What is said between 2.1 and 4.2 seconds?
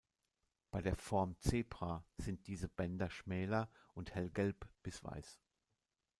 sind diese Bänder schmäler und